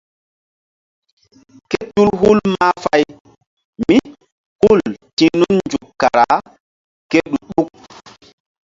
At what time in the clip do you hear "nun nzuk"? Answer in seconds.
5.39-5.85